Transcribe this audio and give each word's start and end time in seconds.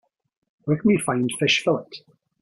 Where 0.63 0.77
can 0.77 0.87
we 0.87 0.97
find 0.97 1.29
fish 1.37 1.61
fillet? 1.63 1.85